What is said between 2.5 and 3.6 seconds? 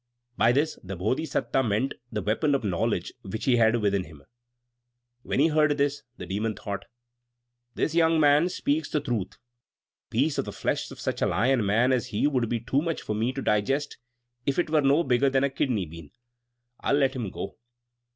of knowledge which he